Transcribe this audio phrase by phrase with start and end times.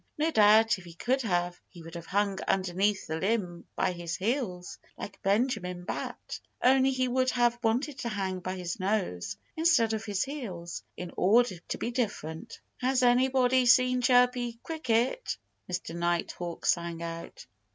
[0.17, 4.15] No doubt if he could have, he would have hung underneath the limb by his
[4.15, 6.39] heels, like Benjamin Bat.
[6.59, 11.11] Only he would have wanted to hang by his nose instead of his heels, in
[11.15, 12.59] order to be different.
[12.79, 15.37] "Has anybody seen Chirpy Cricket?"
[15.71, 15.95] Mr.
[15.95, 17.45] Nighthawk sang out.